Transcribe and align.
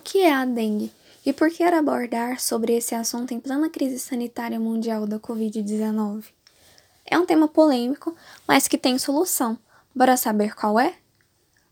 O 0.00 0.02
que 0.02 0.20
é 0.20 0.32
a 0.32 0.46
dengue? 0.46 0.90
E 1.26 1.30
por 1.30 1.50
que 1.50 1.62
abordar 1.62 2.40
sobre 2.40 2.74
esse 2.74 2.94
assunto 2.94 3.34
em 3.34 3.38
plena 3.38 3.68
crise 3.68 3.98
sanitária 3.98 4.58
mundial 4.58 5.06
da 5.06 5.20
Covid-19? 5.20 6.24
É 7.04 7.18
um 7.18 7.26
tema 7.26 7.46
polêmico, 7.46 8.16
mas 8.48 8.66
que 8.66 8.78
tem 8.78 8.96
solução. 8.96 9.58
Bora 9.94 10.16
saber 10.16 10.54
qual 10.54 10.80
é? 10.80 10.94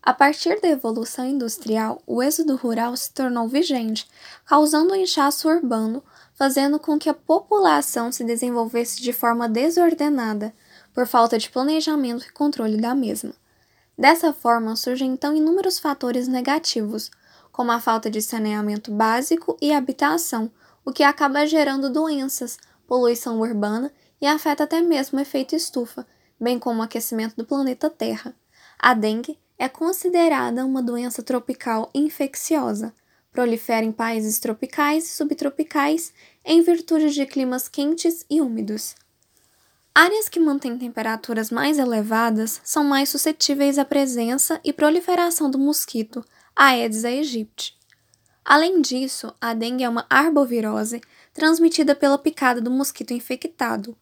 A 0.03 0.13
partir 0.13 0.61
da 0.61 0.67
evolução 0.67 1.25
industrial, 1.25 2.03
o 2.05 2.21
êxodo 2.21 2.55
rural 2.55 2.95
se 2.95 3.11
tornou 3.11 3.47
vigente, 3.47 4.07
causando 4.45 4.93
um 4.93 4.97
inchaço 4.97 5.49
urbano, 5.49 6.03
fazendo 6.35 6.77
com 6.77 6.99
que 6.99 7.09
a 7.09 7.15
população 7.15 8.11
se 8.11 8.23
desenvolvesse 8.23 9.01
de 9.01 9.11
forma 9.11 9.49
desordenada, 9.49 10.53
por 10.93 11.07
falta 11.07 11.39
de 11.39 11.49
planejamento 11.49 12.27
e 12.27 12.31
controle 12.31 12.77
da 12.77 12.93
mesma. 12.93 13.33
Dessa 13.97 14.31
forma, 14.31 14.75
surgem 14.75 15.13
então 15.13 15.35
inúmeros 15.35 15.79
fatores 15.79 16.27
negativos, 16.27 17.09
como 17.59 17.73
a 17.73 17.79
falta 17.81 18.09
de 18.09 18.21
saneamento 18.21 18.89
básico 18.89 19.57
e 19.61 19.73
habitação, 19.73 20.49
o 20.85 20.93
que 20.93 21.03
acaba 21.03 21.45
gerando 21.45 21.89
doenças, 21.89 22.57
poluição 22.87 23.41
urbana 23.41 23.91
e 24.21 24.25
afeta 24.25 24.63
até 24.63 24.81
mesmo 24.81 25.19
o 25.19 25.21
efeito 25.21 25.53
estufa, 25.53 26.07
bem 26.39 26.57
como 26.57 26.79
o 26.79 26.83
aquecimento 26.83 27.35
do 27.35 27.43
planeta 27.43 27.89
Terra. 27.89 28.33
A 28.79 28.93
dengue 28.93 29.37
é 29.57 29.67
considerada 29.67 30.65
uma 30.65 30.81
doença 30.81 31.21
tropical 31.21 31.89
infecciosa. 31.93 32.93
Prolifera 33.29 33.85
em 33.85 33.91
países 33.91 34.39
tropicais 34.39 35.07
e 35.07 35.09
subtropicais 35.09 36.13
em 36.45 36.61
virtude 36.61 37.09
de 37.09 37.25
climas 37.25 37.67
quentes 37.67 38.25
e 38.29 38.39
úmidos. 38.39 38.95
Áreas 39.93 40.29
que 40.29 40.39
mantêm 40.39 40.77
temperaturas 40.77 41.51
mais 41.51 41.77
elevadas 41.77 42.61
são 42.63 42.85
mais 42.85 43.09
suscetíveis 43.09 43.77
à 43.77 43.83
presença 43.83 44.61
e 44.63 44.71
proliferação 44.71 45.51
do 45.51 45.59
mosquito, 45.59 46.23
Aedes 46.61 47.05
aegypti. 47.05 47.73
Além 48.43 48.81
disso, 48.81 49.33
a 49.39 49.53
dengue 49.53 49.85
é 49.85 49.87
uma 49.87 50.05
arbovirose 50.09 50.99
transmitida 51.33 51.95
pela 51.95 52.17
picada 52.17 52.59
do 52.59 52.69
mosquito 52.69 53.13
infectado. 53.13 53.95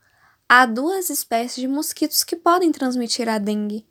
Há 0.49 0.65
duas 0.65 1.11
espécies 1.11 1.57
de 1.57 1.67
mosquitos 1.67 2.23
que 2.23 2.35
podem 2.35 2.71
transmitir 2.71 3.29
a 3.29 3.37
dengue, 3.37 3.85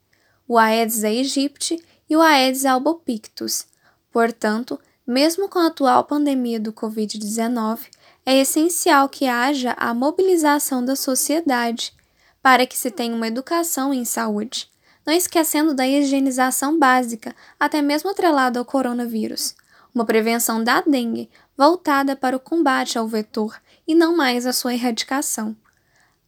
o 0.48 0.58
Aedes 0.58 1.04
aegypti 1.04 1.80
e 2.10 2.16
o 2.16 2.20
Aedes 2.20 2.64
albopictus. 2.64 3.66
Portanto, 4.10 4.80
mesmo 5.06 5.48
com 5.48 5.60
a 5.60 5.68
atual 5.68 6.02
pandemia 6.02 6.58
do 6.58 6.72
Covid-19, 6.72 7.86
é 8.26 8.36
essencial 8.40 9.08
que 9.08 9.28
haja 9.28 9.76
a 9.78 9.94
mobilização 9.94 10.84
da 10.84 10.96
sociedade 10.96 11.94
para 12.42 12.66
que 12.66 12.76
se 12.76 12.90
tenha 12.90 13.14
uma 13.14 13.28
educação 13.28 13.94
em 13.94 14.04
saúde 14.04 14.68
não 15.06 15.14
esquecendo 15.14 15.72
da 15.72 15.86
higienização 15.86 16.78
básica, 16.78 17.34
até 17.60 17.80
mesmo 17.80 18.10
atrelado 18.10 18.58
ao 18.58 18.64
coronavírus. 18.64 19.54
Uma 19.94 20.04
prevenção 20.04 20.62
da 20.62 20.80
dengue 20.80 21.30
voltada 21.56 22.16
para 22.16 22.36
o 22.36 22.40
combate 22.40 22.98
ao 22.98 23.06
vetor 23.06 23.58
e 23.86 23.94
não 23.94 24.16
mais 24.16 24.44
a 24.44 24.52
sua 24.52 24.74
erradicação, 24.74 25.56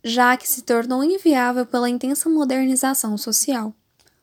já 0.02 0.36
que 0.36 0.48
se 0.48 0.62
tornou 0.62 1.02
inviável 1.02 1.66
pela 1.66 1.90
intensa 1.90 2.30
modernização 2.30 3.18
social. 3.18 3.74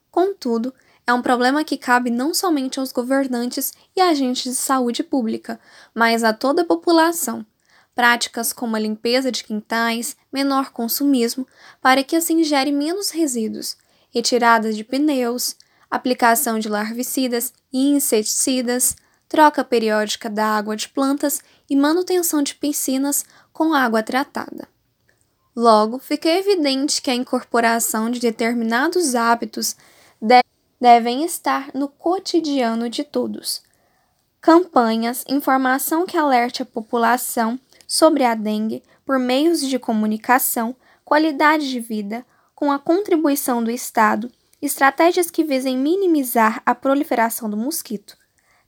Contudo, 0.09 0.73
é 1.05 1.13
um 1.13 1.21
problema 1.21 1.63
que 1.63 1.77
cabe 1.77 2.09
não 2.09 2.33
somente 2.33 2.79
aos 2.79 2.91
governantes 2.91 3.73
e 3.95 4.01
agentes 4.01 4.43
de 4.45 4.55
saúde 4.55 5.03
pública, 5.03 5.59
mas 5.93 6.23
a 6.23 6.33
toda 6.33 6.63
a 6.63 6.65
população. 6.65 7.45
Práticas 7.93 8.51
como 8.51 8.75
a 8.75 8.79
limpeza 8.79 9.31
de 9.31 9.43
quintais, 9.43 10.17
menor 10.33 10.71
consumismo, 10.71 11.47
para 11.81 12.03
que 12.03 12.15
assim 12.15 12.43
gere 12.43 12.71
menos 12.71 13.11
resíduos, 13.11 13.77
retirada 14.15 14.71
de 14.71 14.81
pneus, 14.81 15.57
aplicação 15.91 16.57
de 16.57 16.69
larvicidas 16.69 17.53
e 17.71 17.89
inseticidas, 17.89 18.95
troca 19.27 19.61
periódica 19.61 20.29
da 20.29 20.45
água 20.45 20.77
de 20.77 20.87
plantas 20.87 21.41
e 21.69 21.75
manutenção 21.75 22.41
de 22.41 22.55
piscinas 22.55 23.25
com 23.51 23.73
água 23.73 24.01
tratada. 24.01 24.69
Logo, 25.53 25.99
fica 25.99 26.29
evidente 26.29 27.01
que 27.01 27.11
a 27.11 27.15
incorporação 27.15 28.09
de 28.09 28.21
determinados 28.21 29.15
hábitos 29.15 29.75
devem 30.79 31.25
estar 31.25 31.71
no 31.73 31.89
cotidiano 31.89 32.89
de 32.89 33.03
todos. 33.03 33.63
Campanhas, 34.39 35.25
informação 35.27 36.05
que 36.05 36.17
alerte 36.17 36.61
a 36.61 36.65
população 36.65 37.59
sobre 37.85 38.23
a 38.23 38.33
dengue 38.33 38.81
por 39.05 39.19
meios 39.19 39.59
de 39.59 39.77
comunicação, 39.77 40.73
qualidade 41.03 41.69
de 41.69 41.79
vida, 41.81 42.25
com 42.55 42.71
a 42.71 42.79
contribuição 42.79 43.61
do 43.61 43.69
Estado, 43.69 44.31
estratégias 44.61 45.29
que 45.29 45.43
visem 45.43 45.77
minimizar 45.77 46.61
a 46.65 46.73
proliferação 46.73 47.49
do 47.49 47.57
mosquito. 47.57 48.17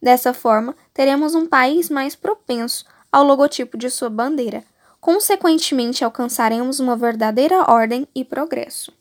Dessa 0.02 0.34
forma, 0.34 0.76
teremos 0.94 1.34
um 1.34 1.48
país 1.48 1.90
mais 1.90 2.16
propenso 2.16 2.86
ao 3.12 3.24
logotipo 3.24 3.78
de 3.78 3.90
sua 3.90 4.10
bandeira. 4.10 4.64
Consequentemente, 5.00 6.04
alcançaremos 6.04 6.80
uma 6.80 6.96
verdadeira 6.96 7.72
ordem 7.72 8.08
e 8.14 8.24
progresso. 8.24 8.92